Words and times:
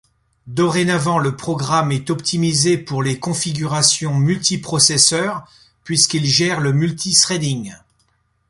Dorénavant, 0.47 1.19
le 1.19 1.35
programme 1.35 1.91
est 1.91 2.09
optimisé 2.09 2.79
pour 2.79 3.03
les 3.03 3.19
configurations 3.19 4.15
multi-processeurs 4.15 5.47
puisqu'il 5.83 6.25
gère 6.25 6.59
le 6.59 6.73
multi-threading. 6.73 7.73